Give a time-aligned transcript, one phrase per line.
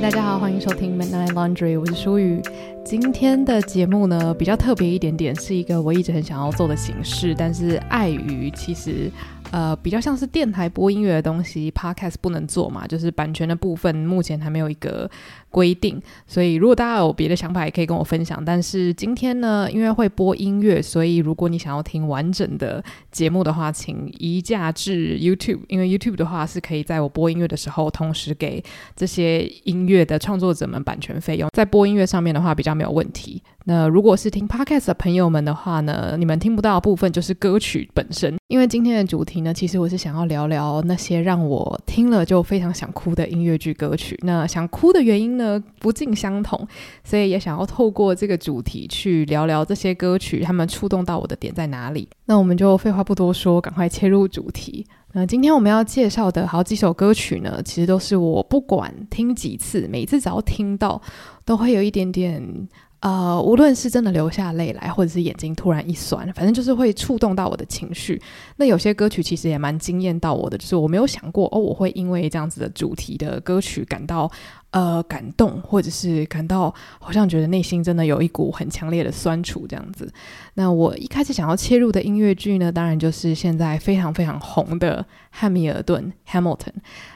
[0.00, 2.42] 大家好，欢迎收听 Midnight Laundry，我是舒雨。
[2.84, 9.10] 今天的节目呢，比较特别一点点，是一个我一直很想要做的形式，但是碍于其实。
[9.52, 15.10] 呃，比较像是电台播音乐的东西，Podcast 不能做嘛，就是版权的部分目前还没有一个
[15.48, 18.44] 规定，所以如果大家有别的想法，也可以跟我分享。
[18.44, 28.62] 但是今天呢，因为会播音乐，所以如果你想要听完整的节目的话，请移驾至 YouTube，因为 YouTube 的话是可以在我播音乐的时候，同时给
[28.94, 33.42] 这些音乐的创作者们版权费用，在播音乐上面的话比较没有问题。
[33.68, 44.16] 那如果是听 Podcast 的朋友们的话呢，你们听不到的部分就是歌曲本身，因为今天的主题呢，其实我是想要聊聊那些让我听了就非常想哭的音乐剧歌曲。
[44.22, 46.64] 那想哭的原因呢，不尽相同，
[47.02, 52.08] 所以也想要透过这个主题去聊聊这些歌曲，他们触动到我的点在哪里。
[52.26, 54.86] 那我们就废话不多说，赶快切入主题。
[55.12, 61.02] 那今天我们要介绍的好几首歌曲呢，其实都是我不管听几次，每次只要听到，
[61.44, 62.68] 都会有一点点。
[63.00, 68.20] 呃，无论是真的流下泪来，或者是眼睛突然一酸，反正就是会触动到我的情绪。
[68.56, 74.30] 那有些歌曲其实也蛮惊艳到我的，就是我没有想过哦，我会因为这样子的主题的歌曲感到
[74.76, 80.12] 呃感动，或者是感到好像觉得内心真的有一股很强烈的酸楚这样子。
[80.52, 86.74] 那我一开始想要切入的音乐剧呢，当然就是现在非常非常红的《汉密尔顿》（Hamilton）。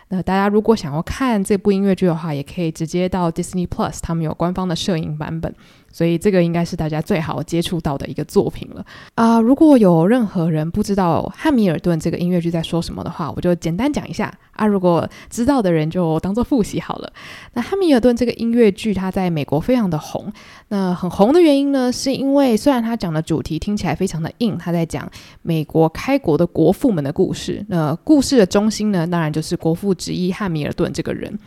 [0.09, 5.55] 那大家如果想要看这部音乐剧的话，也可以直接到 Disney Plus，他们有官方的摄影版本。
[5.93, 14.67] 所以这个应该是大家最好接触到的一个作品了啊、如果有任何人不知道《汉密尔顿》这个音乐剧在说什么的话，我就简单讲一下啊。
[14.67, 17.13] 如果知道的人就当做复习好了。
[17.55, 20.33] 那《汉密尔顿》这个音乐剧它在美国非常的红。
[20.69, 25.11] 那很红的原因呢，是因为虽然它讲的主题听起来非常的硬，它在讲
[25.43, 27.65] 美国开国的国父们的故事。
[27.69, 31.39] 那故事的中心呢，当然就是国父之一汉密尔顿这个人。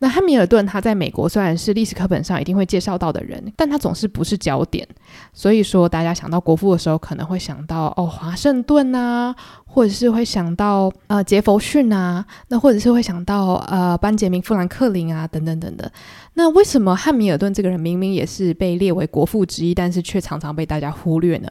[0.00, 4.86] 那汉密尔顿他在美国虽然是历史课本上一定会介绍到的人，但他总是不是焦点。
[5.32, 9.34] 所以说，大家想到国父的时候，可能会想到哦，华盛顿啊，
[9.66, 15.90] 或者是会想到呃杰佛逊啊，那或者是会想到呃班杰明富兰克林啊等等等等。
[16.34, 21.50] 那为什么汉密尔顿这个人明明也是被列为国父之一，但是却常常被大家忽略呢？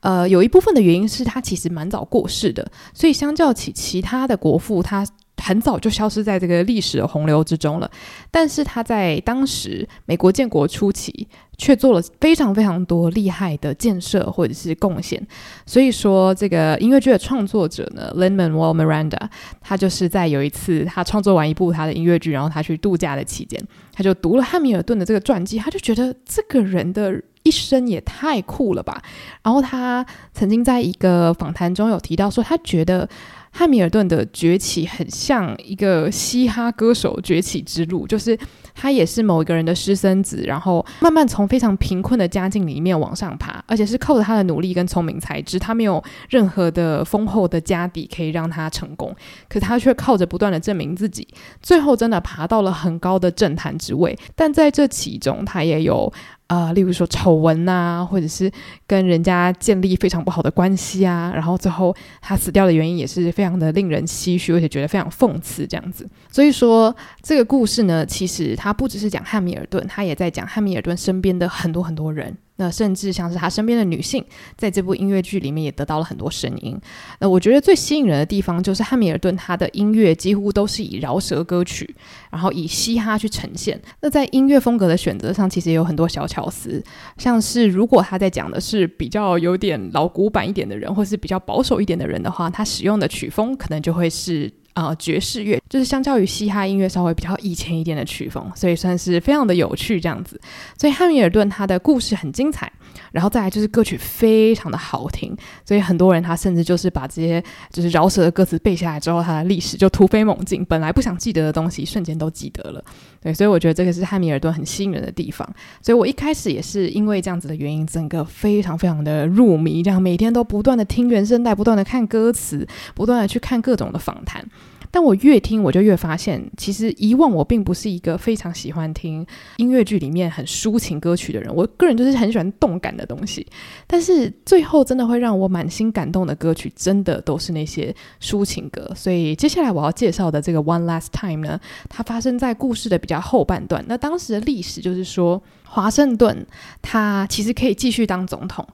[0.00, 5.04] 呃，有一部分的原因是他其实蛮早过世的，所以相较起其他的国父，他。
[5.38, 7.90] 很早就消失在这个历史的洪流之中了，
[8.30, 15.24] 但是他在当时美国建国初期却做了非常非常多厉害的建设或者是贡献。
[15.64, 19.28] 所以说，这个音乐剧的创作者呢，Lin-Manuel Miranda，
[19.60, 23.60] 他就是在有一次他创作完一部他的音乐剧，然后他去度假的期间，
[23.92, 29.02] 他就读了汉密尔顿的这个传记，他就觉得这个人的一生也太酷了吧。
[29.42, 33.08] 然后他曾经在一个访谈中有提到说，他觉得。
[33.50, 38.38] 汉密尔顿的崛起很像一个嘻哈歌手崛起之路，就是
[38.74, 49.14] 他也是某一个人的私生子，然后慢慢从非常贫困的家境里面往上爬，而且是靠着他的努力跟聪明才智，他没有任何的丰厚的家底可以让他成功，
[49.48, 51.26] 可他却靠着不断的证明自己，
[51.62, 56.12] 最后真的爬到了很高的政坛职位，但在这其中，他也有。
[56.48, 58.50] 啊、例如说丑闻呐、或者是
[58.86, 66.08] 跟人家建立非常不好的关系啊，然后最后他死掉的原因也是非常的令人唏嘘，而且觉得非常讽刺这样子。
[66.32, 72.36] 所以说这个故事呢，其实它不只是讲汉密尔顿，他也在讲汉密尔顿身边的很多很多人。
[72.60, 74.24] 那甚至像是他身边的女性，
[74.56, 76.76] 在这部音乐剧里面也得到了很多声音。
[77.20, 81.94] 那我觉得最吸引人的地方就是汉密尔顿他的音乐几乎都是以饶舌歌曲，
[82.32, 83.80] 然后以嘻哈去呈现。
[84.00, 86.82] 那在音乐风格的选择上，其实也有很多小巧思，
[87.16, 94.52] 像是如果他在讲的是比较有点老古板一点的人，或是比较保守一点的人的话，他使用的曲风可能就会是。
[94.78, 100.40] 啊、爵士乐就是相较于嘻哈音乐稍微比较以前一点的曲风，所以算是非常的有趣这样子。
[100.78, 102.72] 所以汉密尔顿他的故事很精彩，
[103.12, 112.84] 然后再来就是歌曲非常的好听，所以很多人他甚至就是把这些就是饶舌的歌词背下来之后，他的历史就突飞猛进，本来不想记得的东西瞬间都记得了。
[113.20, 115.48] 对，所以我觉得这个是汉密尔顿很吸引人的地方。
[115.82, 124.44] 所以我一开始也是因为这样子的原因，整个非常非常的入迷，这样每天都不断的听原声带，不断的看歌词，不断的去看各种的访谈。
[124.90, 129.26] 但我越听，我就越发现，其实以往我并不是一个非常喜欢听
[129.56, 131.54] 音乐剧里面很抒情歌曲的人。
[131.54, 133.46] 我个人就是很喜欢动感的东西。
[133.86, 138.90] 但是最后真的会让我满心感动的歌曲，真的都是那些抒情歌。
[138.94, 143.84] 所以接下来我要介绍的这个《One Last Time》呢，它发生在故事的比较后半段。
[143.88, 146.46] 那当时的历史就是说，华盛顿
[146.80, 148.66] 他其实可以继续当总统。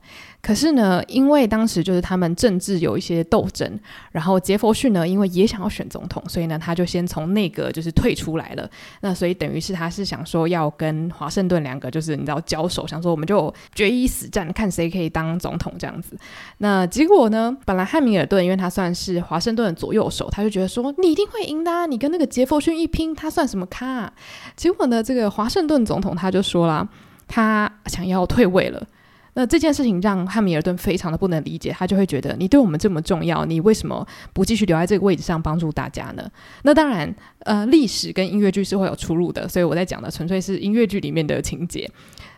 [0.45, 3.81] 可是呢，因为当时就是他们政治有一些斗争，
[4.13, 8.69] 然后杰佛逊呢，因为也想要选总统，所以呢，他就先从内阁就是退出来了。
[9.01, 16.15] 那所以等于是他是想说要跟华盛顿两个就是你知道交手，想说我们就决一死战，看谁可以当总统这样子。
[16.59, 24.13] 那结果呢，本来汉米尔顿因为他算是华盛顿的左右手，他就觉得说你一定会赢的啊，你跟那个杰佛逊一拼，他算什么咖？
[24.55, 26.87] 结果呢，这个华盛顿总统他就说了，
[27.27, 28.87] 他想要退位了。
[29.35, 36.31] 那这件事情让汉密尔顿非常的不能理解，他就会觉得你对我们这么重要，你为什么不继续留在这个位置上帮助大家呢？
[36.63, 41.91] 那当然，呃，历史跟音乐剧是会有出入的，所以我在讲的纯粹是音乐剧里面的情节。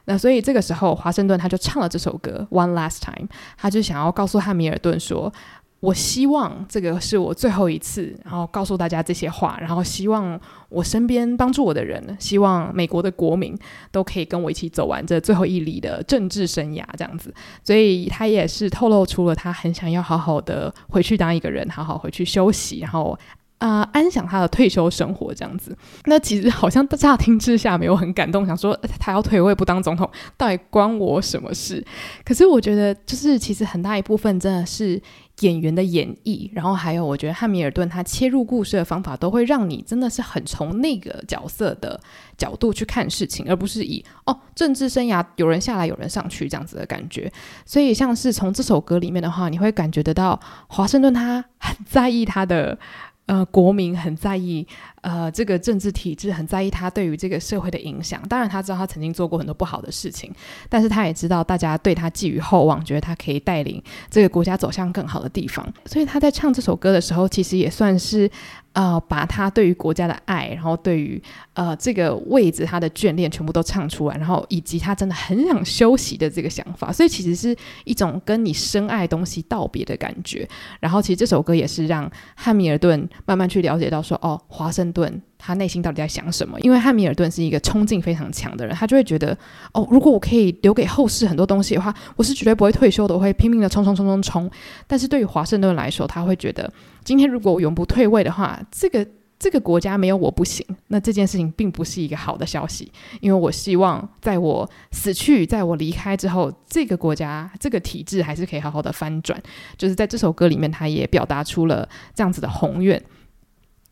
[0.07, 3.27] 那所以这个时候，华盛顿他就唱了这首歌《One Last Time》，
[3.57, 5.33] 他就想要告诉汉密尔顿说。
[5.81, 10.41] 我希望这个是我最后一次，然后告诉大家这些话，然后希望
[10.71, 13.57] 我身边帮助我的人，希望美国的国民
[13.93, 17.33] 都可以跟我一起走完这最后一里的政治生涯，这样子。
[17.63, 23.17] 所以他也是透露出了他很想要好好的回去当一个人，好好回去休息，然后
[23.59, 25.77] 啊、安享他的退休生活这样子。
[26.07, 31.85] 那其实好像乍听之下没有很感动，想说他要退位不当总统，到底关我什么事？
[32.25, 35.01] 可是我觉得，就是其实很大一部分真的是。
[35.41, 42.01] 演员的演绎，然后还有，我觉得汉密尔顿他切入故事的方法，都会让你真的是很从那个角色的
[42.39, 47.31] 角度去看事情，而不是以哦政治生涯有人下来有人上去这样子的感觉。
[47.65, 52.79] 所以像是从这首歌里面的话，你会感觉得到华盛顿他很在意他的。
[53.27, 54.65] 呃，国民很在意，
[55.07, 58.21] 呃，这个政治体制很在意他对于这个社会的影响。
[58.29, 60.35] 当然，他知道他曾经做过很多不好的事情，
[60.69, 63.81] 但是他也知道大家对他寄予厚望，觉得他可以带领
[64.11, 65.65] 这个国家走向更好的地方。
[65.85, 68.29] 所以他在唱这首歌的时候，其实也算是。
[68.77, 71.19] 呃，把他对于国家的爱，然后对于
[71.55, 80.47] 呃这个位置他的眷恋全部都唱出来，然后以及他真的很想休息的这个想法，所以其实是一种跟你深爱东西道别的感觉。
[80.79, 86.59] 然后其实这首歌也是让汉密尔顿慢慢去了解到说，哦，华盛顿他内心到底在想什么？
[86.61, 89.37] 因为汉米尔顿是一个冲劲非常强的人，他就会觉得，
[89.75, 94.51] 哦，如果我可以留给后世很多东西的话，我是绝对不会退休的，我会拼命的冲冲冲冲冲。
[94.87, 96.73] 但是对于华盛顿来说，他会觉得。
[97.05, 99.07] 今天如果我永不退位的话，这个
[99.39, 100.67] 这个国家没有我不行。
[100.89, 102.91] 那这件事情并不是一个好的消息，
[103.21, 109.41] 因为我希望在我死去，在我离开之后，这个国家这个体制还是可以好好的翻转。
[109.77, 113.01] 就是在这首歌里面，他也表达出了这样子的宏愿。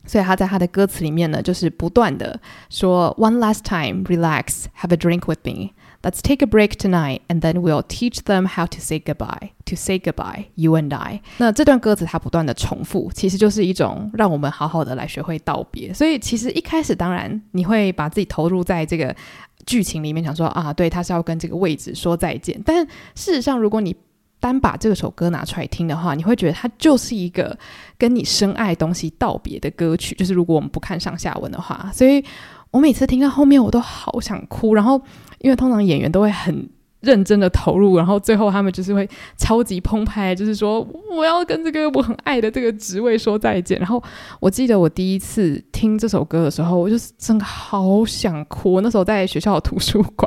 [0.06, 5.70] 所以他在他的歌词里面呢，就是不断的说：“One last time, relax, have a drink with me.”
[6.02, 9.52] Let's take a break tonight, and then we'll teach them how to say goodbye.
[9.64, 11.22] To say goodbye, you and I.
[11.38, 15.94] 那这段歌词它不断的重复，其实就是一种让我们好好的来学会道别。
[15.94, 19.16] 所以其实一开始，当然你会把自己投入在这个
[19.64, 22.60] 剧情里面，想说啊，对，他是要跟这个位置说再见。
[22.66, 23.96] 但事实上，如果你
[24.44, 27.58] 单把这首歌拿出来听的话，你会觉得它就是一个
[27.96, 30.14] 跟你深爱东西道别的歌曲。
[30.16, 32.22] 就是如果我们不看上下文的话，所以
[32.70, 35.00] 我每次听到后面，我都好想哭，然后。
[35.40, 36.66] 因为通常演员都会很
[37.00, 39.06] 认真的投入，然后最后他们就是会
[39.36, 40.80] 超级澎湃，就是说
[41.14, 43.78] 我要跟这个我很爱的这个职位说再见。
[43.78, 44.02] 然后
[44.40, 48.80] 我记得我第一次听这首歌的时候，我就是真的好想哭。
[48.80, 50.26] 那时候在学校的图书馆，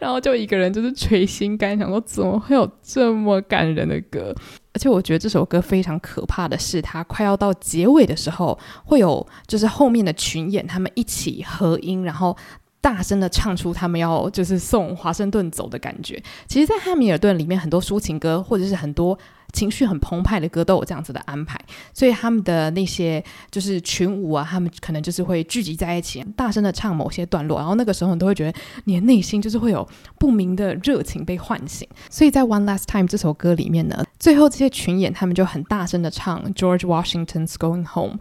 [0.00, 4.34] 然后就一个人就是垂心肝，想说怎么会有这么感人的歌？
[4.72, 12.36] 而且我觉得这首歌非常可怕的是，它快要到结尾的时候，会有就是后面的群演他们一起合音，然后。
[12.80, 16.22] 大声的唱出他们要就是送华盛顿走的感觉。
[16.46, 19.18] 其实，在汉米尔顿里面，很多抒情歌或者是很多
[19.52, 21.58] 情绪很澎湃的歌都有这样子的安排。
[21.92, 27.58] 所以他们的那些就是群舞啊，他们可能就是会聚集在一起，大声的唱某些段落。
[27.58, 29.86] 然后那个时候，你都会觉得你的内心就是会有
[30.18, 31.86] 不明的热情被唤醒。
[32.08, 38.18] 所以在《One Last Time》这首歌里面呢，最后这些群演他们就很大声的唱 George Washington's Going Home。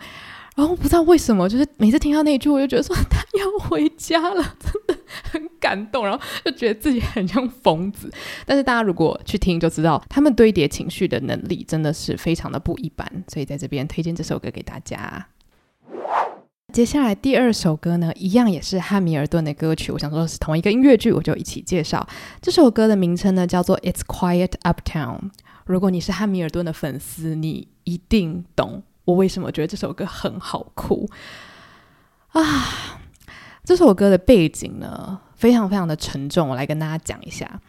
[0.58, 6.04] 然后不知道为什么，就是每次听到那一句，我就觉得说 他要回家了，真的很感动。
[6.04, 8.12] 然后就觉得自己很像疯子。
[8.44, 13.08] 但是大家如果去听，就知道他们堆叠情绪的能力真的是非常的不一般。
[13.28, 15.28] 所以在这边推荐这首歌给大家。
[16.74, 19.92] 接下来第二首歌呢，一样也是汉米尔顿的歌曲。
[19.92, 22.06] 我想说是同一个音乐剧，我就一起介绍
[22.42, 25.20] 这首歌的名称呢，叫做《It's Quiet Uptown》。
[25.68, 28.82] 如果你是汉米尔顿的粉丝，你一定懂。
[29.08, 31.10] 我为什么觉得这首歌很好哭
[32.34, 33.00] 啊？
[33.64, 36.50] 这首歌的背景呢，非常非常的沉重。
[36.50, 37.60] 我来跟大家讲一下，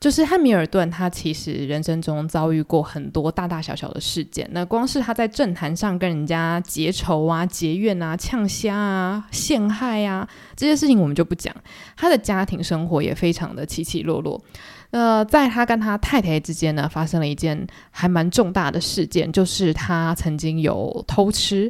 [0.00, 4.48] 就是汉米尔顿，他其实人生中遭遇过很多大大小小的事件。
[4.50, 11.54] 那光是他在政坛上跟人家结仇啊、结怨啊、呛虾啊、陷害啊这些事情，我们就不讲。
[11.96, 14.40] 他的家庭生活也非常的起起落落。
[14.96, 21.68] 那在他跟他太太之间呢，发生了一件还蛮重大的事件，就是他曾经有偷吃。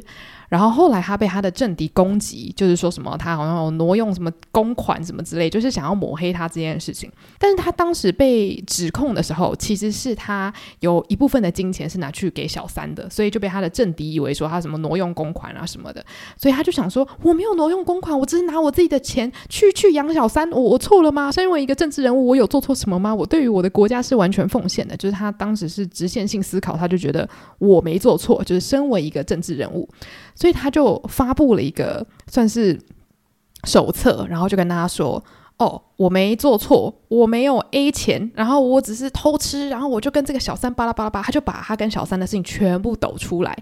[0.49, 7.11] 然后后来他被他的政敌攻击，就是说什么他好像有挪用什么公款什么之类，就是想要抹黑他这件事情。
[7.39, 16.03] 但是他当时被指控的时候，其实是他有一部分的金钱是拿去给小三的，所以就被他的政敌以为说他什么挪用公款啊什么的。
[16.37, 21.31] 所以他就想说，我没有挪用公款，我只是拿我自己的钱去去养小三，我我错了吗？
[21.31, 23.13] 身为一个政治人物，我有做错什么吗？
[23.13, 24.95] 我对于我的国家是完全奉献的。
[24.95, 29.87] 就是他当时是直线性思考，他就觉得我没做错，就是身为一个政治人物。
[30.35, 32.79] 所以他就发布了一个算是
[33.63, 35.23] 手册，然后就跟大家说
[35.57, 43.57] ：“哦，我没做错，我没有 A 钱，然后我只是偷吃，然后我就跟这个小三巴拉巴拉巴，他就把他跟小三的事情全部抖出来，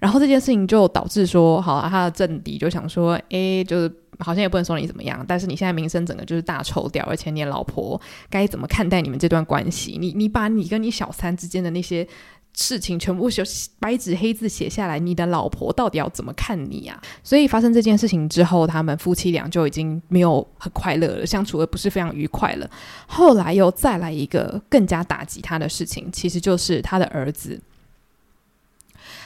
[0.00, 7.98] 然后这件事情就导致说，好啊，他的政敌就想说，诶，就是好像也不能说你怎么样，但是你现在名声整个就是大臭掉，而且你老婆
[8.28, 9.96] 该怎么看待你们这段关系？
[9.98, 12.06] 你你把你跟你小三之间的那些。”
[12.54, 13.42] 事情全部写
[13.78, 17.00] 白纸黑字写下来，你的老婆到底要怎么看你啊？
[17.22, 22.70] 所以发生这件事情之后，他们夫妻俩就已经没有很快乐了，相处的不是非常愉快了。
[23.06, 27.60] 后来又再来一个更加打击他的事情，其实就是他的儿子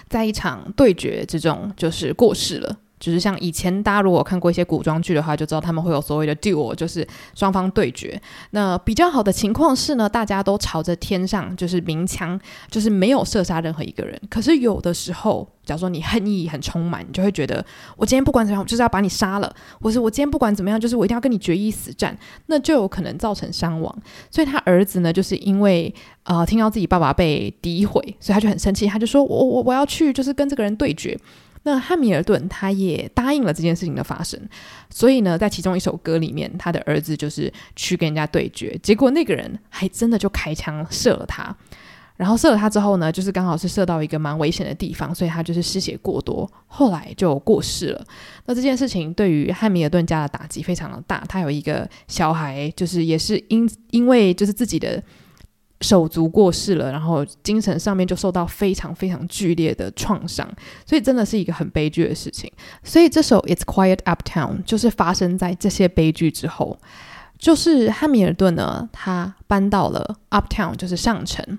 [0.08, 2.78] 在一场对决之中就是过世了。
[3.00, 8.20] 就是像以前大家如果看过一些古装剧的话，就知道他们会有所谓的 duel，就是双方对决。
[8.50, 12.38] 那比较好的情况是呢，大家都朝着天上就是鸣枪，
[12.70, 14.20] 就是没有射杀任何一个人。
[14.30, 17.64] 可是有的时候，假如说你恨意很充满，你就会觉得
[17.96, 23.94] 我今天不管怎么样，就是要把你杀了，或是我今天不管怎么样，就是我一定要跟你决一死战，那就有可能造成伤亡。
[24.30, 31.18] 所以他儿子呢，就是因为呃听到自己爸爸被诋毁，所以他就很生气，他就说我我我要去，就是跟这个人对决。
[31.66, 34.38] 那汉米尔顿他也答应了这件事情的发生，
[34.90, 41.56] 所以呢，在其中一首歌里面，他的儿子就是去跟人家对决，结果那个人还真的就开枪射了他，
[42.16, 48.06] 然后射了他之后呢，就是刚好是射到一个蛮危险的地方，所以他就是失血过多，后来就过世了。
[48.44, 55.02] 那这件事情对于汉米尔顿家的打击非常的大，他有一个小孩，就是也是因因为就是自己的。
[55.80, 60.48] 手足过世了，然后精神上面就受到非常非常剧烈的创伤，
[60.86, 62.50] 所以真的是一个很悲剧的事情。
[62.82, 66.78] 所以这首《It's Quiet Uptown》就是发生在这些悲剧之后，
[67.38, 71.58] 就是汉密尔顿呢，他搬到了 Uptown，就是上城。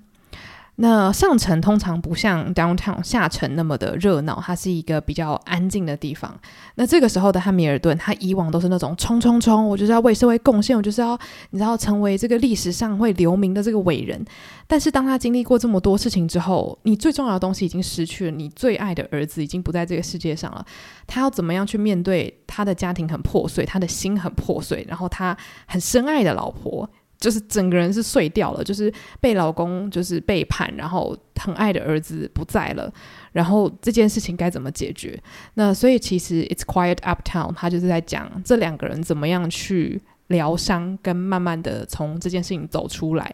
[0.77, 6.37] 那上城通常不像 downtown 下城那么的热闹，它是一个比较安静的地方。
[6.75, 11.17] 那这个时候的汉米尔顿，他以往都是那种冲冲冲，我就是要为社会贡献，我就是要
[11.51, 14.21] 你知道成为这个历史上会留名的这个伟人。
[14.67, 20.65] 但是当他经历过这么多事情之后，你最重要的东西已经失去了，你最爱的儿子已经不在这个世界上了。
[21.07, 26.89] 他要怎么样去面对他的家庭很破碎，他的心很破碎，然后他很深爱的老婆？
[27.25, 32.93] 就是整个人是碎掉了，就是被老公就是背叛，然后很爱的儿子不在了，
[33.31, 35.19] 然后这件事情该怎么解决？
[35.55, 43.33] 那所以其实《It's Quiet Uptown》他就是在讲这两个人怎么样去疗伤，跟慢慢的从这件事情走出来。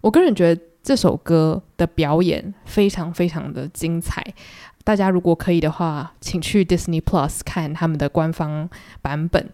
[0.00, 4.26] 我个人觉得这首歌的表演非常非常的精彩，
[4.82, 8.68] 大家如果可以的话，请去 Disney Plus 看他们的官方
[9.00, 9.48] 版本。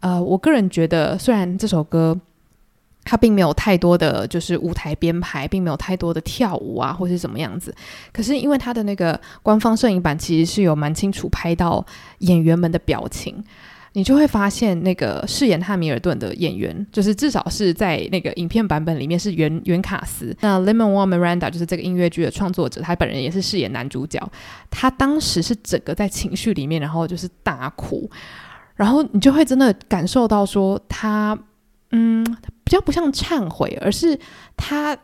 [0.00, 2.20] 呃，我个人觉得虽然这首歌。
[3.04, 7.74] 他并没有太多的就是舞台编排，并没有太多的跳舞啊，或是怎么样子。
[8.12, 11.84] 可是因为他的那个官方摄影版其实是有蛮清楚拍到
[12.20, 13.44] 演员们的表情，
[13.92, 20.34] 你就会发现那个饰演汉米尔顿的演员，就是至少是在那个影片版本里面是原原卡斯。
[20.40, 24.18] 那 Lin-Manuel Miranda 就是这个音乐剧的创作者，他本人也是饰演男主角。
[24.70, 28.10] 他当时是整个在情绪里面，然后就是大哭，
[28.74, 31.38] 然后你就会真的感受到说他。
[31.96, 32.24] 嗯，
[32.64, 34.18] 比较不像忏悔，而是
[34.56, 34.96] 他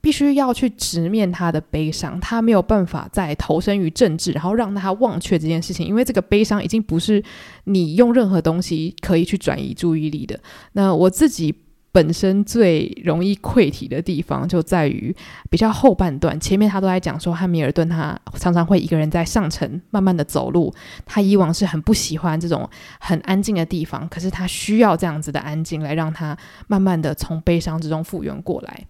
[0.00, 7.22] 必须要去直面他的悲伤，他没有办法再投身于政治，然后让他忘却这件事情，因为这个悲伤已经不是
[7.64, 10.40] 你用任何东西可以去转移注意力的。
[10.72, 11.54] 那我自己。
[11.96, 15.16] 本身最容易溃体的地方就在于
[15.48, 20.74] 比较后半段，前面他都在讲说汉密尔顿他常常会一个人在上城慢慢的走路，
[21.06, 22.68] 他以往是很不喜欢这种
[23.00, 26.36] 很安静的地方，可是他需要这样子的安静来让他
[26.68, 28.84] 慢慢的从悲伤之中复原过来。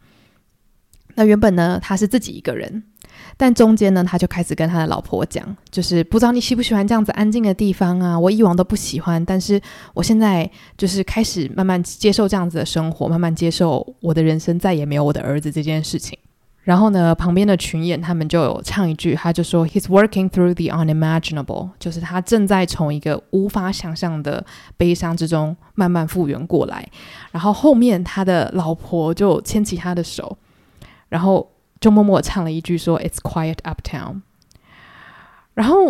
[1.14, 2.82] 那原本呢，他是自己一个人，
[3.36, 8.18] 但中间呢，他就开始跟他的老婆讲，就是不知道你喜不喜欢这样子安静的地方啊？
[8.18, 9.60] 我以往都不喜欢，但是
[9.92, 16.18] 我现在就是开始慢慢接受这样子的生活，慢慢接受我的人生再也没有我的儿子这件事情。
[16.62, 24.44] 然后呢，旁边的群演他们就有唱一句，他就说：“He's working through the unimaginable”，就是他正在从一个无法想象的
[24.76, 26.88] 悲伤之中慢慢复原过来。
[27.30, 30.38] 然后后面他的老婆就牵起他的手，
[31.08, 31.48] 然后。
[31.86, 34.22] 就默默唱了一句说 "It's quiet uptown"，
[35.54, 35.84] 然后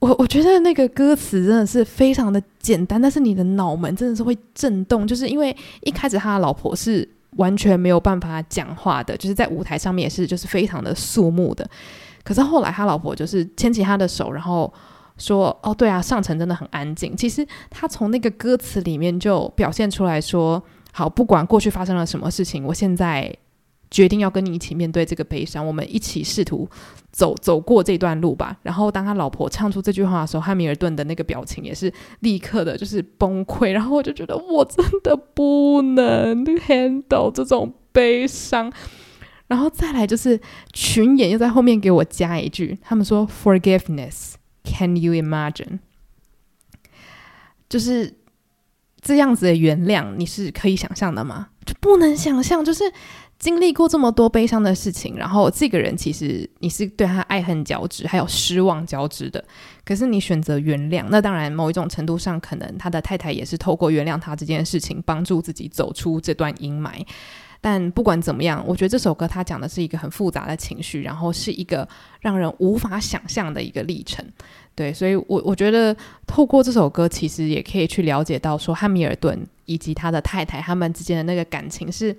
[0.00, 11.64] 我我觉得那个歌词真的是非常的简单，但是你的脑门真的是会震动，就是因为一开始他的老婆是完全没有办法讲话的，就是在舞台上面也是就是非常的肃穆的，
[12.24, 14.74] 可是后来他老婆就是牵起他的手，然后
[15.18, 17.16] 说哦对啊，上层真的很安静。
[17.16, 23.32] 其实他从那个歌词里面就表现出来说，好，不管过去发生了什么事情，我现在。
[23.90, 26.68] 决定要跟你一起面对这个悲伤，我们一起试图
[27.10, 28.58] 走走过这段路吧。
[28.62, 33.70] 然后当他老婆唱出这句话的时候，汉密尔顿的那个表情也是立刻的，就是崩溃。
[33.70, 38.72] 然后我就觉得我真的不能 handle 这种悲伤。
[39.46, 40.38] 然后再来就是
[40.74, 45.78] 群演又在后面给我加一句，他们说 “Forgiveness”，Can you imagine？
[47.66, 48.18] 就是
[49.00, 51.48] 这样子的原谅，你是可以想象的吗？
[51.80, 52.84] 不能想象，就是。
[53.38, 59.44] 经历过这么多悲伤的事情，然后这个人其实你是对他爱恨交织，还有失望交织的。
[59.84, 67.06] 可是你选择原谅，那当然某一种程度上，可能他的太太也是透过原谅他这件事情，帮助自己走出这段阴霾。
[67.60, 71.88] 但不管怎么样，我觉得这首歌它讲的是一个很复杂的情绪，然后是一个
[72.20, 74.24] 让人无法想象的一个历程。
[74.78, 82.16] 对，所以我我觉得透过这首歌，其实也可以去了解到说，汉密尔顿以及他的太太他们之间的那个感情是。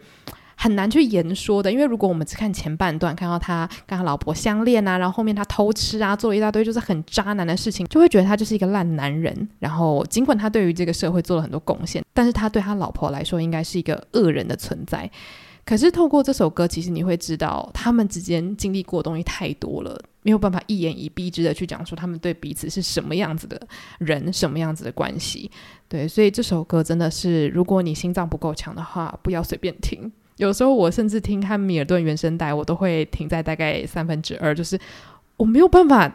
[0.62, 9.48] 很难去言说的，因为如果我们只看前半段，看到他跟他老婆相恋啊，然后后面他偷吃啊，做了一大堆就是很渣男的事情，就会觉得他就是一个烂男人。
[9.60, 15.10] 然后尽管他对于这个社会做了很多贡献，但是他对他老婆来说应该是一个恶人的存在。
[15.70, 23.62] 可是透过这首歌，其实你会知道他们之间经历过的东西太多了，没有办法一言以蔽之的去讲说他们对彼此是什么样子的
[24.00, 25.52] 人，什么样子的关系。
[25.88, 30.12] 对，所以这首歌真的是，如果你心脏不够强的话，不要随便听。
[30.38, 34.76] 有时候我甚至听汉密尔顿原声带，我都会停在大概三分之二，就是
[35.38, 36.12] 我没有办法，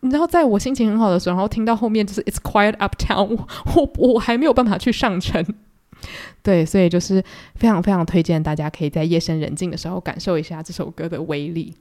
[0.00, 3.38] 你知道，在我心情很好的时候，然后听到后面就是 It's quiet uptown，
[3.74, 5.42] 我我还没有办法去上乘。
[6.42, 7.22] 对，所以就是
[7.54, 11.74] 非常非常推荐大家可以在夜深人静的时候感受一下这首歌的威力。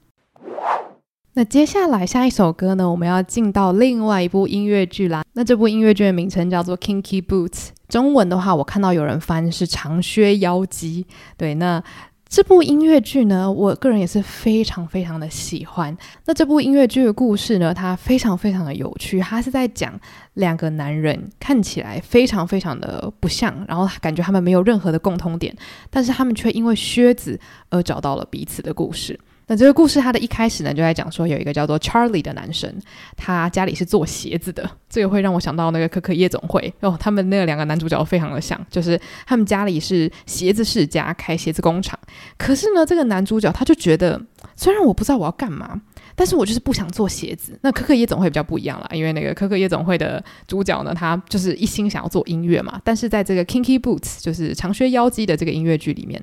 [1.33, 5.23] 那接下来下一首歌呢，我们要进到另外一部音乐剧啦。
[5.33, 7.49] 那这部音乐剧的名称叫做《Kinky Boots》。
[7.87, 11.05] 中文的话，我看到有人翻是长靴妖姬。
[11.37, 11.81] 对，那
[12.29, 15.95] 这部音乐剧呢，我个人也是非常非常的喜欢。
[16.25, 19.19] 那这部音乐剧的故事呢，它非常非常的有趣。
[19.19, 19.99] 它是在讲
[20.33, 25.55] 两个男人看起来非常非常的不像，然后感觉他们没有任何的共通点，
[25.89, 29.17] 但是他们却因为靴子而找到了彼此的故事。
[29.49, 32.69] 那这个故事，它的一开始呢，就在讲说有一个叫做 Charlie 的男生，
[33.15, 34.69] 他家里是做鞋子的。
[34.89, 41.97] 这个会让我想到那个可可夜总会哦，他们那两个男主角非常的像，就是他们家里是鞋子世家，开鞋子工厂。
[42.37, 44.21] 可是呢，这个男主角他就觉得，
[44.57, 45.81] 虽然我不知道我要干嘛，
[46.13, 47.57] 但是我就是不想做鞋子。
[47.61, 52.81] 那可可夜总会比较不一样啦，因为那个可可夜总会的主角呢，他就是一心想要做音乐嘛。
[52.83, 56.21] 但是在这个 Kinky Boots，就是长靴妖姬的这个音乐剧里面，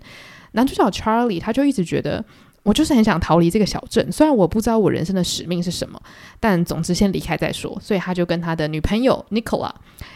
[0.53, 2.23] 男主角 Charlie 他就一直觉得。
[2.64, 6.00] 我就是很想逃离这个小镇，虽然我不知道我人生的使命是什么，
[6.40, 7.79] 但总之先离开再说。
[7.81, 9.70] 所以他就跟他的女朋友 Nicola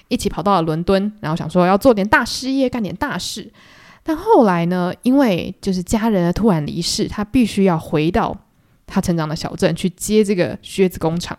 [0.09, 3.53] 一起跑到了伦敦，然后想说要做点大事业，干点大事。
[4.03, 8.35] 但后来呢，因为就是家人突然离世，他必须要回到
[8.87, 11.39] 他成长的小镇去接这个靴子工厂。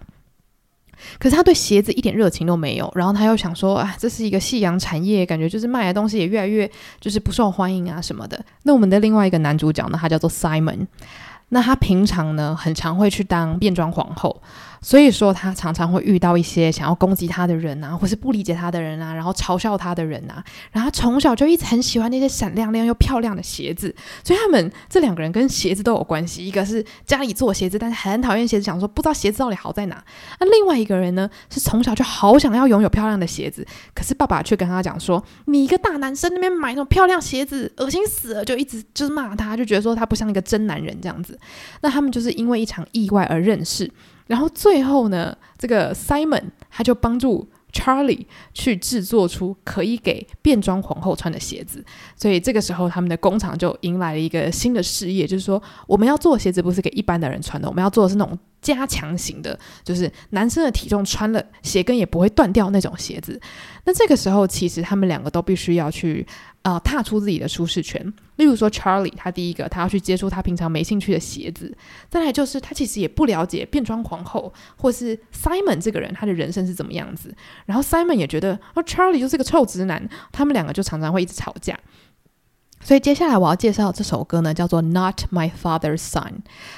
[1.20, 8.44] 可是他对鞋子一点热情都没有，然后他又想说，啊，这是一个夕阳产业，感觉就是卖的东西也越来越就是不受欢迎啊什么的。
[8.64, 10.88] 那我们的另外一个男主角呢，他叫做 Simon，
[11.50, 14.42] 那他平常呢很常会去当变装皇后。
[14.82, 20.44] 所以说，他常常会遇到一些想要攻击他的人啊，或是不理解他的人啊，然后嘲笑他的人啊。
[20.72, 26.46] 然后他从小就一直很喜欢那些闪亮亮又漂亮的鞋子，所以他们这两个人跟鞋子都有关系。
[26.46, 30.04] 一个是家里做鞋子，但是很讨厌鞋子，想说不知道鞋子到底好在哪。
[30.40, 41.38] 那另外一个人呢，是从小就好想要拥有漂亮的鞋子，可是爸爸却跟他讲说：“你一个大男生那边买那种漂亮鞋子，恶心死了！”就一直就是骂他，就觉得说他不像一个真男人这样子。
[41.82, 43.92] 那他们就是因为一场意外而认识。
[44.30, 51.84] 然后最后呢，这个 Simon 他就帮助 Charlie 去制作出可以给变装皇后穿的鞋子。
[52.16, 58.38] 所以这个时候，他们的工厂就迎来了一个新的事业，就是说，我们要做鞋子不是给一般的人穿的，我们要做的是那种。
[58.62, 63.40] 加强型的，就是男生的体重穿了鞋跟也不会断掉那种鞋子。
[63.86, 66.28] 那这个时候，其实他们两个都必须要去
[66.62, 68.14] 呃踏出自己的舒适圈。
[68.38, 71.76] 例如说，Charlie 他第一个他要去接触他平常没兴趣的鞋子，
[72.10, 77.36] 再来就是他其实也不了解变装皇后或是 Simon 这个人他的人生是怎么样子。
[77.66, 81.78] 然后 Simon 也觉得哦，Charlie 就是个臭直男，他们两个就常常会一直吵架。
[82.82, 86.22] 所以接下来我要介绍这首歌呢，叫做《Not My Father's Son》。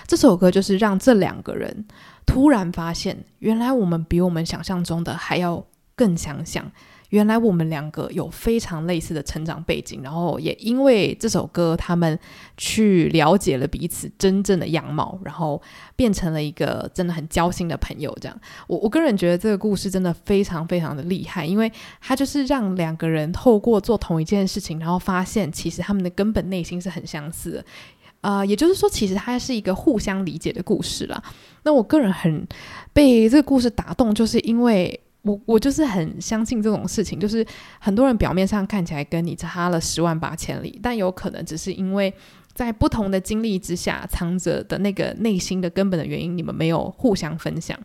[0.07, 1.85] 这首歌就是让这两个人
[2.25, 5.63] 突然发现，原来我们比我们想象中的还要
[5.95, 6.71] 更相像。
[7.11, 12.17] 原来我们两个有非常类似的成长背景，然后也因为这首歌，他们
[12.55, 15.61] 去了解了彼此真正的样貌，然后
[15.95, 18.17] 变成了一个真的很交心的朋友。
[18.21, 21.69] 这样，我我个人觉得这个故事真的非常非常的厉害，因为
[21.99, 27.65] 它就是让两个人透过做同一件事情，然后发现其实他们的根本内心是很相似的。
[28.21, 31.21] 啊、也就是说，其实它是一个互相理解的故事啦。
[31.63, 32.47] 那我个人很
[32.93, 34.97] 被这个故事打动，就是因为。
[35.23, 37.45] 我我就是很相信这种事情，就是
[37.79, 42.11] 很多人表面上看起来跟你差了十万八千里，但有可能只是因为
[42.53, 47.77] 在不同的经历之下藏着的那个内心的根本的原因，你们没有互相分享。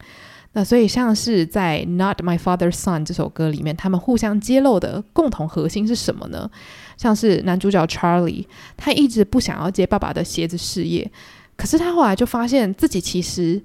[0.52, 6.50] 那所以像是在《Not My Father's Son》这首歌里面，他们互相揭露的共同核心是什么呢？
[6.96, 8.46] 像是男主角 Charlie，
[8.78, 11.10] 他一直不想要接爸爸的鞋子事业，
[11.54, 13.62] 可是他后来就发现自己其实。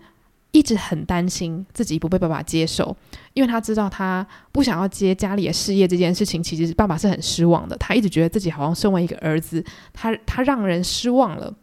[0.52, 2.96] 一直很担心自己不被爸爸接受，
[3.34, 7.78] 因为他知道他不想要接家里的事业这件事情，其实爸爸是很失望的。
[7.78, 11.54] 他一直觉得自己好像身为一个儿子，他他让人失望了。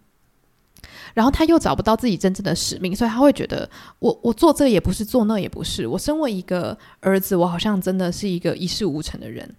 [1.15, 5.87] 然后他又找不到自己真正的使命，所以他会觉得我我做这也不是，做那也不是。
[5.87, 9.53] 我身为一个儿子，我好像真的是一个一事无成的人。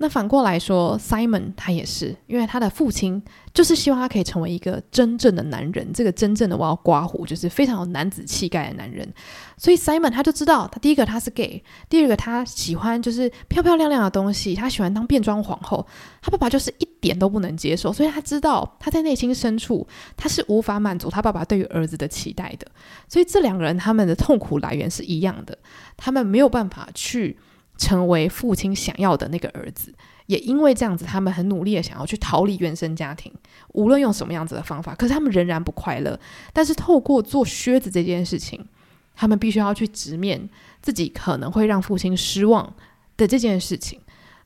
[0.00, 3.20] 那反过来说，Simon 他也是，因为他的父亲
[3.52, 5.92] 就是希望他可以成为一个真正的男人。
[5.92, 9.12] 这个真正的我要刮胡，就是非常有男子气概的男人。
[9.56, 15.84] 所以 Simon 他就知道，他第一个他是 gay，第二个他喜欢就是漂漂亮亮的东西，他喜欢当变装皇后。
[16.22, 19.84] 他爸爸就是一点都不能接受，所以他知道他在内心深处
[20.16, 22.68] 他是无法满足他爸爸对于儿子的期待的。
[23.08, 25.58] 所以这两个人他们的痛苦来源是一样的，
[25.96, 27.36] 他们没有办法去。
[27.78, 29.94] 成为父亲想要的那个儿子，
[30.26, 33.32] 也因为这样子，他们很努力的想要去逃离原生家庭，
[33.68, 36.18] 无论用什么样子的方法，可是他们仍然不快乐。
[36.52, 38.66] 但是透过做靴子这件事情，
[39.14, 40.50] 他们必须要去直面
[40.82, 42.74] 自己可能会让父亲失望
[43.16, 43.98] 的这件事情。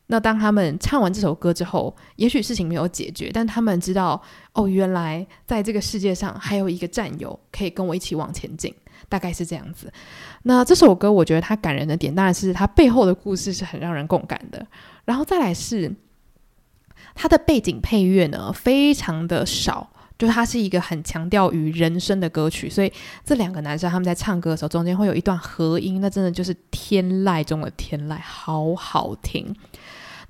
[0.09, 4.21] 那当他们唱完这首歌之后，也许事情没有解决，但他们知道，
[4.53, 8.75] 哦，原来在这个世界上还有一个战友可以跟我一起往前进。
[9.13, 9.93] 大概是这样子。
[10.45, 14.67] 那这首歌，我觉得它感人的点，当然是它背后的故事是很让人共感的。
[15.05, 15.95] 然后再来是
[17.15, 22.91] 它的背景配乐呢，非常的少，就是它是一个很强调于人声的歌曲，所以
[23.23, 29.55] 这两个男生他们在唱歌的时候，中间会有一段合音，那真的就是天籁中的天籁，好好听。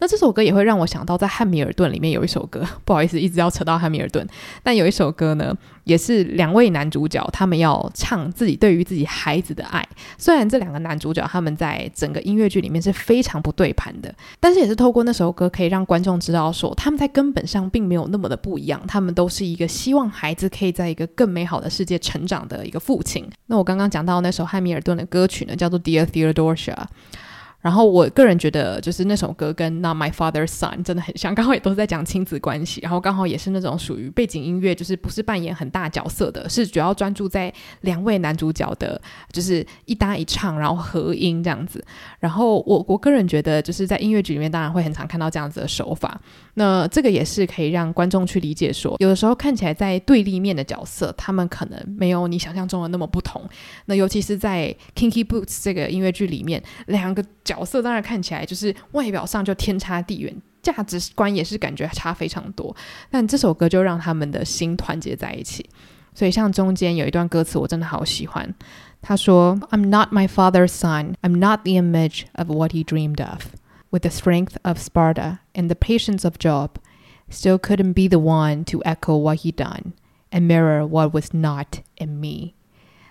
[0.03, 4.27] 那这首歌也会让我想到，在《汉密尔顿》里面有一首歌， 不好意思，一直要扯到汉密尔顿。
[4.61, 9.87] 但有一首歌呢，也是两位男主角他们要唱自己对于自己孩子的爱。
[10.19, 18.83] 虽然这两个男主角他们在整个音乐剧里面是非常不对盘的，但是也是透过那首歌可以让观众知道说，他们在根本上并没有那么的不一样。
[18.89, 23.25] 他们都是一个希望孩子可以在一个更美好的世界成长的一个父亲。
[23.47, 26.75] 那我刚刚讲到那首汉密尔顿的歌曲呢，叫做《Dear Theodosia》。
[27.63, 41.83] 然后我个人觉得，就是那首歌跟《Not My Father's Son》真的很像，刚好也都是在讲亲子关系，然后刚好也是那种属于背景音乐，就是不是扮演很大角色的，是主要专注在两位男主角的，就是一搭一唱，然后合音这样子。
[42.19, 46.21] 然后我我个人觉得，就是在音乐剧里面，当然会很常看到这样子的手法。
[46.55, 53.43] 那这个也是可以让观众去理解说，有的时候看起来在对立面的角色，他们可能没有你想象中的那么不同。
[53.87, 57.23] 那尤其是在《Kinky Boots》这个音乐剧里面，两个。
[57.45, 62.75] 角色当然看起来就是外表上就天差地远，价值观也是感觉差非常多。
[63.11, 65.69] 但这首歌就让他们的心团结在一起。
[66.15, 68.49] 所以像中间有一段歌词，我真的好喜欢。
[69.01, 71.15] 他说：“I'm not my father's son.
[71.23, 73.43] I'm not the image of what he dreamed of.
[73.92, 76.72] With the strength of Sparta and the patience of Job,
[77.30, 79.94] still couldn't be the one to echo what he done
[80.30, 82.54] and mirror what was not in me.”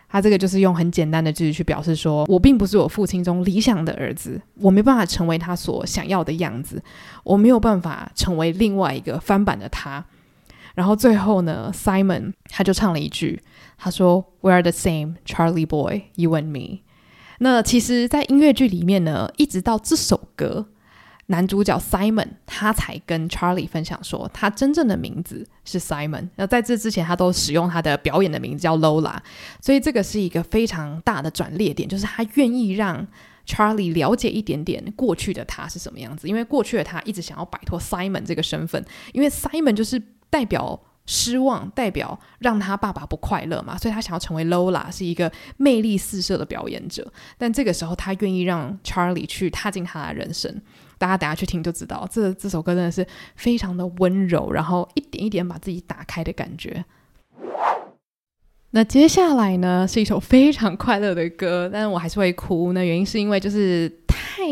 [0.09, 6.83] 他这个就是用很简单的句子去表示说，我并不是我父亲中理想的儿子，我没办法成为他所想要的样子，
[7.25, 10.05] 我没有办法成为另外一个翻版的他。
[10.75, 13.41] 然后最后呢，Simon 他就唱了一句，
[13.79, 16.83] 他说：“We are the same, Charlie boy, you and me。”
[17.39, 20.69] 那其实，在音乐剧里面呢，一直到这首歌，
[21.32, 26.30] 男主角 Simon 他才跟 Charlie 分享说，他真正的名字是 Simon。
[26.36, 29.18] 那在这之前，他都使用他的表演的名字叫 Lola。
[29.60, 33.08] 所以这个是一个非常大的转捩点，就是他愿意让
[33.48, 40.80] Charlie 了解一点点过去的他是什么样子，因为过去的他一直想要摆脱 Simon 这个身份，因为 Simon 就是代表。
[41.08, 47.12] 失望代表让他爸爸不快乐嘛，所以他想要成为 Lola，是一个魅力四射的表演者。
[47.40, 50.62] 但这个时候，他愿意让 Charlie 去踏进他的人生。
[51.02, 53.04] 大家等下去听就知道，这这首歌真的是
[53.36, 56.86] 非常的温柔，然后一点一点把自己打开的感觉。
[58.70, 62.72] 那接下来呢，是一首非常快乐的歌，但是我还是会哭。
[62.74, 64.01] 那原因是因为就是。
[64.42, 64.48] 太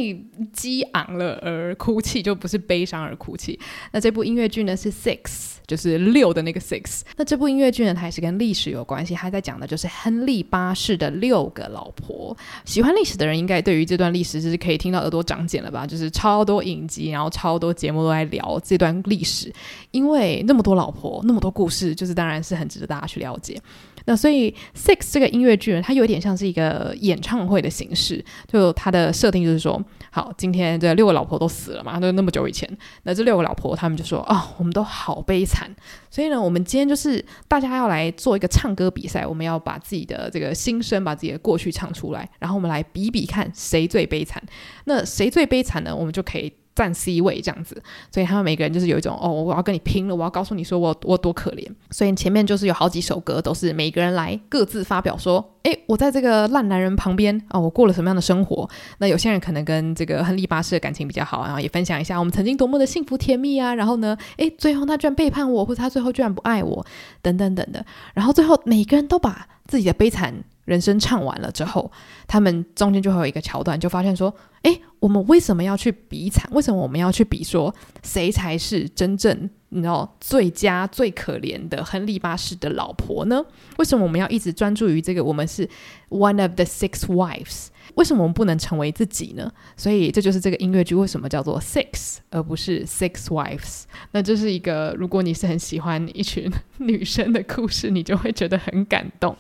[0.54, 3.60] 激昂了而哭泣，就不是悲伤而哭泣。
[3.91, 7.02] 那这部音乐剧呢是 Six，就是六的那个 Six。
[7.17, 12.38] 那这部音乐剧呢，它也是跟历史有关系，它在讲的就是亨利八世的六个老婆。
[12.65, 15.88] 喜欢历史的人应该对于这段历史就是可以听到耳朵长茧了吧？
[15.88, 19.52] 就是超多影集，然后超多节目都在聊这段历史，
[19.89, 23.60] 因为那么多老婆，那么多故事，就是当然是很值得大家去了解。
[24.09, 32.67] 那所以 Six 这个音乐剧呢，它有点像是一个演唱会的形式，就它的设定就是说，好，今天这六个老婆都死了嘛，都那么久以前，
[33.03, 35.69] 那这六个老婆他们就说，哦，我们都好悲惨，
[36.09, 44.41] 所以呢，我们今天就是大家要来做一个唱歌比赛，我们要把自己的这个心声，把自己的过去唱出来，然后我们来比比看谁最悲惨，
[44.85, 45.95] 那谁最悲惨呢？
[45.95, 46.51] 我们就可以。
[46.79, 51.67] 占 C 位这样子，所以他们每个人就是有一种哦，我要跟你拼了，我要告诉你说我我多可怜。
[51.91, 58.69] 所以前面就是有好几首歌，都是每个人来各自发表说，诶，我在这个烂男人旁边啊、哦，我过了什么样的生活？
[58.99, 63.75] 那有些人可能跟这个亨利八世的感情比较好，然后也分享一下我们曾经多么的幸福甜蜜啊。
[63.75, 66.85] 然后呢，诶，最后他居然背叛我，或者他最后居然不爱我，
[67.21, 67.85] 等等等等的。
[68.13, 70.33] 然后最后每个人都把自己的悲惨
[70.69, 71.91] 人生唱完了之后，
[72.27, 76.47] 他们中间就会有一个桥段，就发现说，诶，我们为什么要去比惨？
[76.53, 83.43] 为什么我们要去比说谁才是真正你知道最佳最可怜的亨利八世的老婆呢？
[83.77, 85.23] 为什么我们要一直专注于这个？
[85.23, 85.67] 我们是
[86.10, 89.51] one of the six wives，为什么我们不能成为自己呢？
[89.75, 93.84] 所以这就是这个音乐剧为什么叫做 Six 而不是 Six Wives。
[94.12, 99.36] 那这是一个，如果你是很喜欢一群 女生的故事，你就会觉得很感动。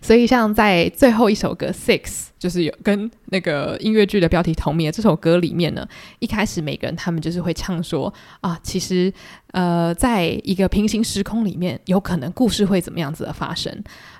[0.00, 2.02] 所以，像在最后一首歌《Six》，
[2.38, 5.86] 就是有跟那个音乐剧的标题同名的这首歌里面呢，
[6.18, 9.12] 一开始每个人他们就是会唱说啊，其实
[9.56, 13.72] 呃，在一个平行时空里面，有可能故事会怎么样子的发生。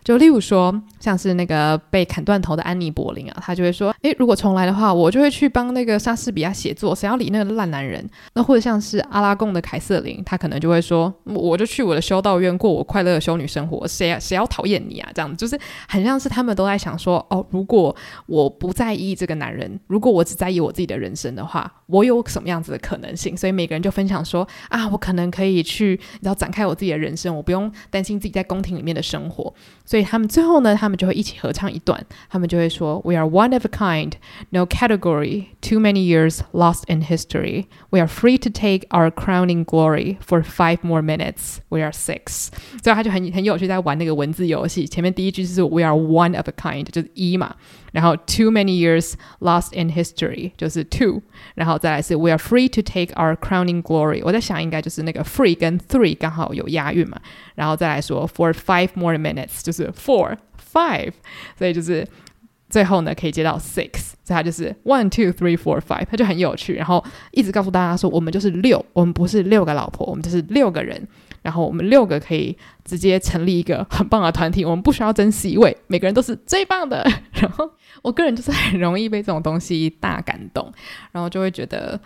[0.03, 17.95] 就例如说，像是那个被砍断头的安妮·柏林啊，他就会说：“诶，如果重来的话，我就会去帮那个莎士比亚写作，谁要理那个烂男人？”那或者像是阿拉贡的凯瑟琳，他可能就会说：“我就去我的修道院过我快乐的修女生活，谁谁要讨厌你啊？”这样子就是很像是他们都在想说：“哦，如果
[18.25, 34.14] 我不在意这个男人，如果我只在意我自己的人生的话，我有什么样子的可能性？”所以每个人就分享说：“啊，我可能可以去，然后展开我自己的人生，我不用担心自己在宫廷里面的生活。”所以他们最后呢，他们就会一起合唱一段，他们就会说：“We are one of a kind,
[34.52, 37.66] no category, too many years lost in history.
[37.90, 41.58] We are free to take our crowning glory for five more minutes.
[41.70, 42.50] We are six。”
[42.82, 44.86] 所以他就很很有趣，在玩那个文字游戏。
[44.86, 47.56] 前面第一句就是 “We are one of a kind”，就是一嘛，
[47.96, 51.22] 然后 “too many years lost in history” 就是 two，
[51.56, 54.22] 然后再来是 “We are free to take our crowning glory”。
[54.24, 57.20] 我在想，应该就是那个 “free” 跟 “three” 刚好有押韵嘛，
[57.56, 60.38] 然后再来说 “for five more minutes” 就是 four
[60.74, 61.12] five，
[61.58, 62.08] 所以就是
[62.70, 66.76] 最后呢可以接到 six，所以它就是 one two three four five，它就很有趣。
[66.76, 71.06] 然后一直告诉大家说，我们就是六，我们不是六个老婆，我们就是六个人。
[71.47, 77.09] 然后我们六个可以直接成立一个很棒的团体，我们不需要争 C 位，每个人都是最棒的。
[77.35, 77.71] 然后
[78.03, 80.73] 我个人就是很容易被这种东西大感动，
[81.13, 82.01] 然后就会觉得。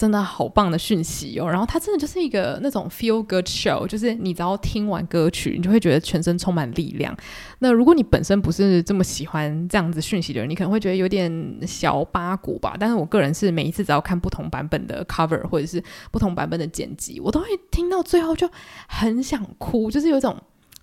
[0.00, 1.46] 真的好棒的讯息哦！
[1.46, 7.14] 然后它真的就是一个那种 feel good show，就是你只要听完歌曲，你就会觉得全身充满力量。
[7.58, 11.30] 那如果你本身不是这么喜欢这样子讯息的人，你可能会觉得有点
[11.66, 12.78] 小八股吧。
[12.80, 18.48] 但是我个人是每一次只要看不同版本的 cover 或者是不同版本的剪辑，我都会听到最后就
[18.88, 20.34] 很想哭，就是有一种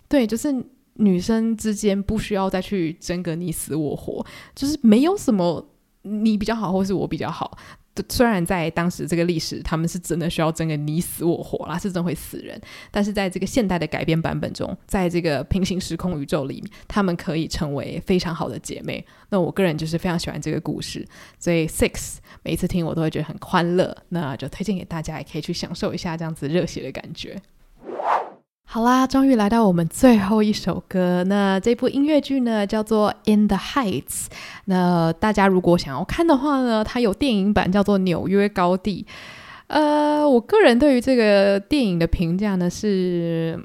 [0.08, 0.54] 对，就是
[0.94, 5.68] 女生之间不需要再去争个你死我活，就是没有什么
[6.04, 7.58] 你比较好或是我比较好。
[8.10, 12.60] 虽然在当时这个历史，他们是真的需要争个你死我活啦，是真会死人。
[12.92, 19.06] 但是在这个现代的改编版本中，在这个平行时空宇宙里，他们可以成为非常好的姐妹。
[19.30, 21.08] 那我个人就是非常喜欢这个故事，
[21.40, 23.96] 所以 Six 每一次听我都会觉得很欢乐。
[24.10, 27.42] 那就推荐给大家，也可以去享受一下这样子热血的感觉。
[28.70, 31.24] 好啦，终于来到我们最后一首歌。
[31.24, 34.26] 那这部音乐剧呢，叫做《In the Heights》。
[34.66, 39.06] 那大家如果想要看的话呢，它有电影版，叫做《纽约高地》。
[39.68, 43.58] 呃，我个人对于这个电影的评价呢是。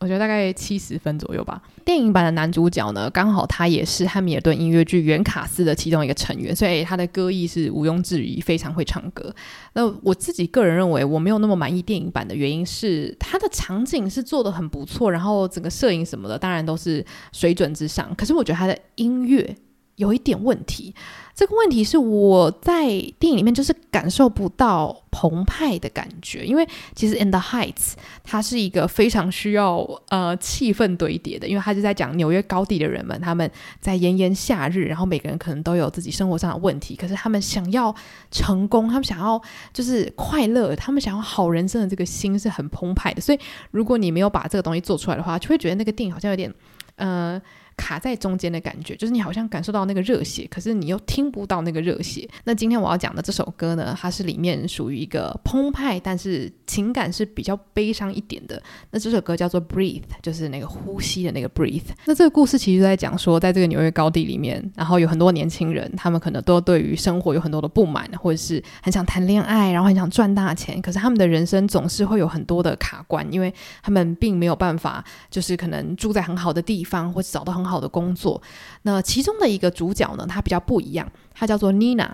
[0.00, 1.60] 我觉得大概七十分左右吧。
[1.84, 9.34] 电影版的男主角呢，刚好他也是汉密尔顿音乐剧原卡司的其中一个成员，所以他的歌艺是毋庸置疑，非常会唱歌。
[9.72, 18.14] 那我自己个人认为，我没有那么满意电影版的原因是，他的场景是做的很不错，然后整个摄影什么的，当然都是水准之上。
[18.14, 19.56] 可是我觉得他的音乐
[19.98, 20.94] 有一点问题。
[21.34, 22.88] 这个问题是我在
[23.20, 27.92] 电影里面就是感受不到澎湃的感觉，因为其实《In the Heights》
[28.24, 37.94] 它是一个非常需要呃气氛堆叠的，因为它就在讲纽约高地的人们，他们在炎炎夏日，然后每个人可能都有自己生活上的问题，可是他们想要
[38.32, 39.40] 成功，他们想要
[39.72, 43.38] 就是快乐，他们想要好人生的这个心是很澎湃的，所以
[43.70, 46.52] 如果你没有把这个东西做出来的话，就会觉得那个电影好像有点
[46.96, 47.40] 呃。
[47.78, 52.28] 卡在中间的感觉，就是你好像感受到那个热血，可是你又听不到那个热血。
[52.44, 58.60] 那今天我要讲的这首歌呢，它是里面属于一个澎湃，但是情感是比较悲伤一点的。
[58.90, 61.82] 那这首歌叫做《Breathe》，就是那个呼吸的那个 Breathe。
[62.04, 78.40] 那这个故事其实在讲说，在这个纽约高地里面，然后有很多年轻人，他们可能都对于生活有很多的不满，或者是很想谈恋爱，然后很想赚大钱，可是他们的人生总是会有很多的卡关，因为他们并没有办法，就是可能住在很好的地方，或者找到很好好的工作，
[78.82, 81.06] 那其中的一个主角呢，他比较不一样。
[81.38, 82.08] 他叫做 Nina，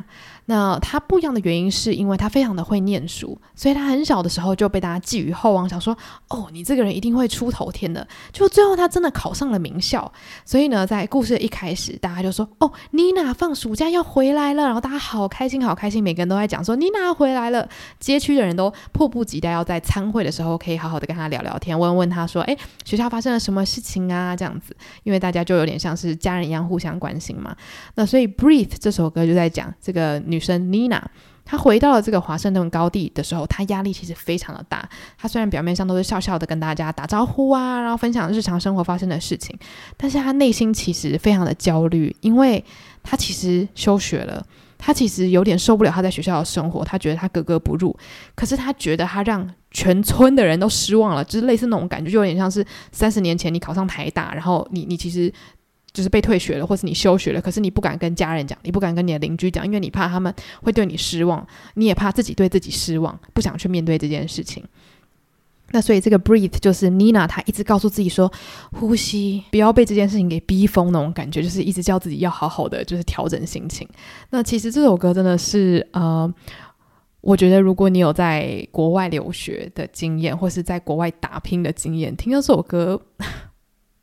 [0.44, 5.96] 那他不一样的原因是因为他非常的会念书，所以他很小的时候就被大家寄予厚望，想说
[6.28, 8.06] 哦，你这个人一定会出头天的。
[8.32, 10.12] 就最后他真的考上了名校，
[10.44, 17.66] 所以呢，在故事的一开始，大家就说哦，Nina 放暑假要回来了，然后大家好开心，好开心，每个人都在讲说 Nina 回来了，
[17.98, 24.36] 街区的人都迫不及待要在餐会的时候可以好好的跟他聊聊天，问问他说，哎，学校发生了什么事情啊？
[24.36, 27.56] 这样子，因为大家就有点像是家人一样互相关心嘛。
[27.94, 29.13] 那所以 Breathe 这首。
[29.14, 31.00] 歌就在讲这个女生 Nina，
[31.44, 34.86] 她回到了这个华盛顿高地的时候，她压力其实非常的大。
[35.16, 39.56] 她虽然表面上都是笑笑的跟大家打招呼啊，然后分享日常生活发生的事情，
[39.96, 42.62] 但是她内心其实非常的焦虑，因为
[43.02, 44.44] 她其实休学了，
[44.76, 47.96] 她其实有点受不了她在学校的生活，她觉得她格格不入。
[48.34, 55.32] 可是她觉得她让全村的人都失望了，就是类似那种感觉，就有点像是三十年前你考上台大，然后你你其实。
[55.94, 64.64] 就是被退学了，或是你休学了，可是你不敢跟家人讲，你不敢跟你的邻居讲，因为你怕他们会对你失望，你也怕自己对自己失望，不想去面对这件事情。
[65.70, 68.30] 那所以这个 breathe 就是 Nina，她一直告诉自己说，
[68.72, 73.88] 呼吸，不要被这件事情给逼疯那种感觉，就是一直叫自己要好好的，就是调整心情。
[74.30, 76.32] 那其实这首歌真的是，呃，
[77.20, 83.00] 我觉得如果你有在国外留学的经验，或是在国外打拼的经验，听到这首歌。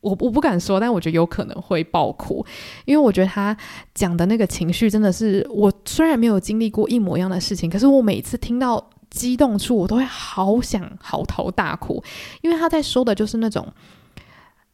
[0.02, 2.46] 我我不敢说，但我觉得有可能会爆哭，
[2.86, 3.56] 因为我觉得他
[3.94, 12.04] 讲的那个情绪真的是，我虽然没有经历过一模一样的事情，可是我每次听到激动处，我都会好想嚎啕大哭，
[12.42, 13.68] 因为他在说的就是那种，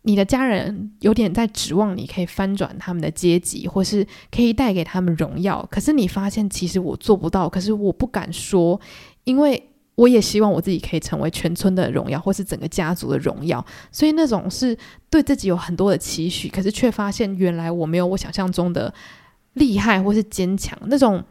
[0.04, 8.80] 你的家人有点在指望你可以翻转他们的阶级，或是可以带给他们荣耀，可是你发现其实我做不到，可是我不敢说，
[9.26, 9.72] 因为。
[9.98, 13.66] 我也希望我自己可以成为全村的荣耀，或是整个家族的荣耀。
[13.92, 14.78] 所以那种是
[15.10, 18.94] 对自己有很多的期许，可是却发现原来我没有我想象中的
[19.54, 20.78] 厉害或是坚强。
[20.86, 21.24] 那种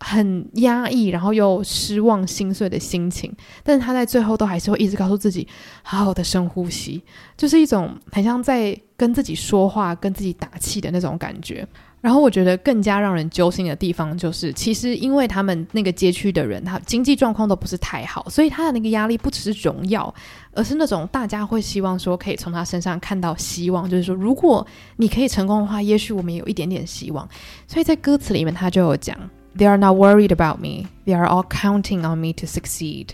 [0.00, 3.32] 很压抑，然后又失望、心碎的心情。
[3.62, 5.46] 但是他在最后都还是会一直告诉自己，
[5.84, 7.00] 好好的深呼吸，
[7.36, 11.64] 就是一种很像在跟自己说话、跟自己打气的那种感觉。
[12.03, 20.13] 然后我觉得更加让人揪心的地方就是，其实因为他们那个街区的人，他经济状况都不是太好，所以他的那个压力不只是荣耀，
[20.53, 27.27] 而是那种大家会希望说可以从他身上看到希望，就是说如果你可以成功的话，也许我们有一点点希望。
[27.67, 29.17] 所以在歌词里面他就有讲，
[29.57, 33.09] They are not worried about me, they are all counting on me to succeed.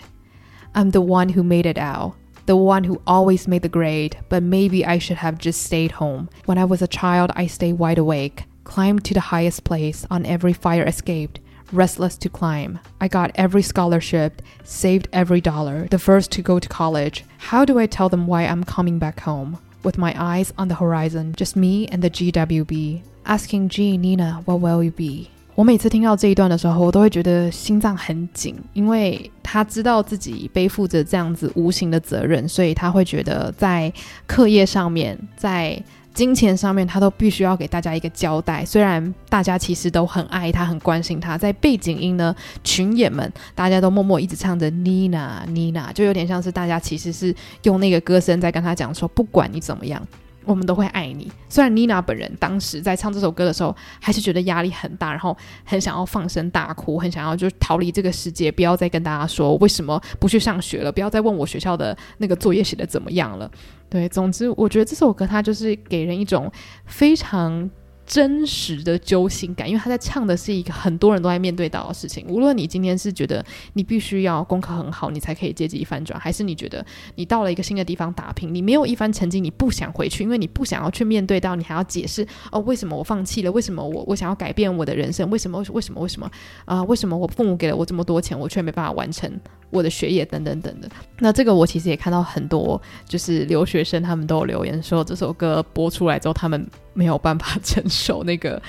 [0.73, 2.13] I'm the one who made it out,
[2.45, 6.27] the one who always made the grade, but maybe I should have just stayed home.
[6.45, 8.43] When I was a child, I stayed wide awake.
[8.69, 11.39] Climbed to the highest place on every fire escaped,
[11.71, 12.79] restless to climb.
[12.99, 17.23] I got every scholarship, saved every dollar, the first to go to college.
[17.51, 19.57] How do I tell them why I'm coming back home?
[19.83, 23.01] With my eyes on the horizon, just me and the GWB.
[23.23, 25.29] Asking G, Nina, what will you be?
[25.53, 33.93] 我每次听到这一段的时候，我都会觉得心脏很紧，因为他知道自己背负着这样子无形的责任，所以他会觉得在
[34.27, 35.81] 课业上面，在
[36.12, 38.64] 金钱上面，他都必须要给大家一个交代。
[38.64, 50.06] 虽然大家其实都很爱他，很关心他，在背景音呢，群演们大家都默默一直唱着 Nina Nina，就有点像是大家其实是用那个歌声在跟他讲说，不管你怎么样。
[50.44, 51.30] 我们都会爱你。
[51.48, 63.50] 虽然妮娜本人当时在唱这首歌的时候，还是觉得压力很大，然后很想要放声大哭，很想要就逃离这个世界，不要再跟大家说为什么不去上学了，不要再问我学校的那个作业写的怎么样了。
[63.88, 66.50] 对，总之我觉得这首歌它就是给人一种
[66.86, 67.70] 非常。
[68.10, 72.26] 真实的揪心感，因为他在唱的是一个很多人都在面对到的事情。
[72.26, 73.44] 无论你今天是觉得
[73.74, 76.84] 你必须要功课很好，你才可以阶级翻转，还是你觉得
[77.14, 83.52] 你到了一个新的地方打拼，你没有一番成绩，你不想回去，因为你不想要去面对到，你还要解释哦，为什么我放弃了？
[83.52, 85.30] 为什么我我想要改变我的人生？
[85.30, 85.64] 为什么？
[85.72, 86.00] 为什么？
[86.00, 86.28] 为什么？
[86.64, 89.30] 啊、为什么我父母给了我这么多钱，我却没办法完成
[89.70, 90.24] 我的学业？
[90.24, 90.90] 等等等等。
[91.20, 96.68] 那这个我其实也看到很多，就是留学生他们都有留言说，这首歌播出来之后，他们。
[96.92, 98.60] 没有办法承受那个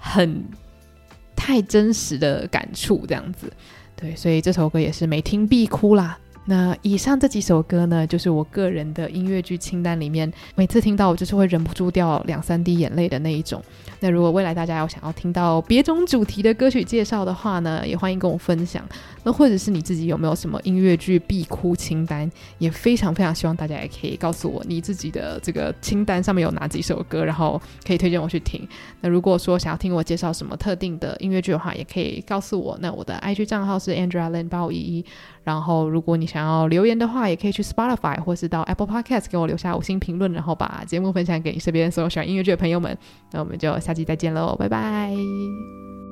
[0.00, 0.44] 很
[1.36, 3.52] 太真实的感触，这样子，
[3.96, 6.18] 对，所以这首歌也是每听必哭啦。
[6.50, 13.62] 那以上这几首歌呢，就是我个人的音乐剧清单里面，每次听到我就是会忍不住掉两三滴眼泪的那一种。
[14.00, 18.82] 那如果未来大家有想要听到别种主题的歌曲介绍的话呢，也欢迎跟我分享。
[19.24, 28.66] 那或者是你自己有没有什么音乐剧必哭清单，也非常非常希望大家也可以告诉我你自己的这个清单上面有哪几首歌，然后可以推荐我去听。
[29.02, 32.78] 那如果说想要听我介绍什么特定的音乐剧的话，也可以告诉我。
[32.80, 35.04] 那我的 IG 账号是 Andrea Lin 八五一一。
[35.48, 42.94] 然后，如果你想要留言的话，也可以去 Spotify 或是到 Apple Podcast 给我留下五星评论，然后把节目分享给你身边所有喜欢音乐剧的朋友们。
[43.32, 46.07] 那我们就下期再见喽，拜拜。